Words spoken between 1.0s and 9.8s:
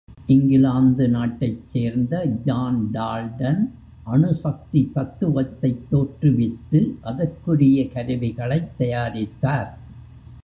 நாட்டைச் சேர்ந்த John Dalton, அணு சக்தி தத்துவத்தைத் தோற்றுவித்து, அதற்குரிய கருவிகளைத் தயாரித்தார்.